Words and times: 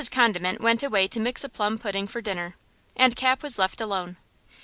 Condiment 0.09 0.59
went 0.59 0.81
away 0.81 1.05
to 1.05 1.19
mix 1.19 1.43
a 1.43 1.47
plum 1.47 1.77
pudding 1.77 2.07
for 2.07 2.21
dinner, 2.21 2.55
and 2.95 3.15
Cap 3.15 3.43
was 3.43 3.59
left 3.59 3.79
alone. 3.79 4.17